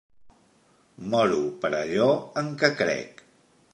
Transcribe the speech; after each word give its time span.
Moro 1.11 1.43
per 1.65 1.71
allò 1.81 2.09
en 2.43 2.51
què 2.63 2.73
crec. 2.81 3.23